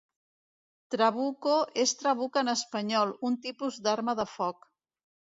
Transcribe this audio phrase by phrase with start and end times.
[0.93, 4.65] Trabuco és trabuc en espanyol, un tipus d'arma de foc.